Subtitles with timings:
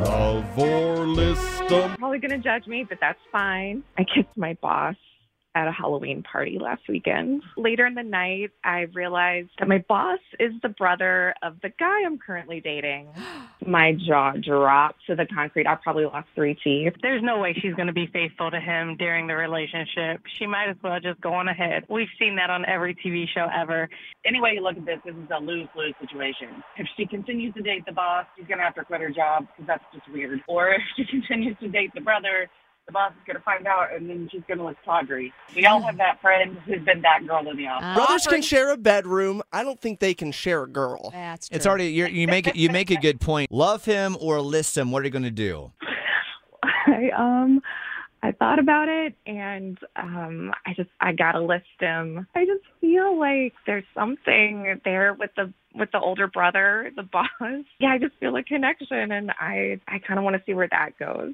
[0.00, 1.96] Love or list 'em.
[1.96, 3.82] Probably gonna judge me, but that's fine.
[3.96, 4.96] I kissed my boss
[5.54, 7.42] at a Halloween party last weekend.
[7.56, 12.04] Later in the night, I realized that my boss is the brother of the guy
[12.04, 13.08] I'm currently dating.
[13.66, 15.66] My jaw dropped to the concrete.
[15.66, 16.92] I probably lost three teeth.
[17.00, 20.20] There's no way she's going to be faithful to him during the relationship.
[20.38, 21.84] She might as well just go on ahead.
[21.88, 23.88] We've seen that on every TV show ever.
[24.26, 26.62] any way you look at this, this is a lose-lose situation.
[26.76, 29.66] If she continues to date the boss, she's gonna have to quit her job because
[29.66, 30.40] that's just weird.
[30.46, 32.50] Or if she continues to date the brother,
[32.86, 35.32] the boss is gonna find out, and then she's gonna look tawdry.
[35.56, 37.94] We all have that friend who's been that girl in the office.
[37.96, 39.42] Brothers can share a bedroom.
[39.52, 41.10] I don't think they can share a girl.
[41.10, 41.56] That's true.
[41.56, 42.56] It's already you're, you make it.
[42.56, 43.50] You make a good point.
[43.50, 44.90] Love him or list him.
[44.90, 45.72] What are you going to do?
[46.62, 47.62] I um
[48.22, 52.26] I thought about it and um I just I gotta list him.
[52.34, 57.28] I just feel like there's something there with the with the older brother, the boss.
[57.78, 61.32] Yeah, I just feel a connection and I I kinda wanna see where that goes.